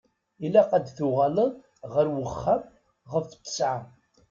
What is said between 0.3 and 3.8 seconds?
Ilaq ad d-tuɣaleḍ ɣer uxxam ɣef ttesεa.